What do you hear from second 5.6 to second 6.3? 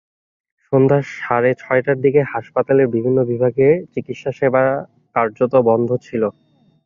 বন্ধ ছিল।